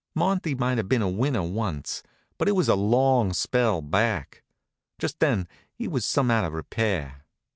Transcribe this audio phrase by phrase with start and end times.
[0.15, 2.01] Monty might have been a winner once,
[2.39, 4.41] but it was a long spell back.
[4.97, 7.23] Just then he was some out of repair.